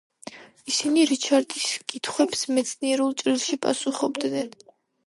[0.71, 4.55] ისინი რიჩარდის კითხვებს მეცნიერულ ჭრილში პასუხობდნენ.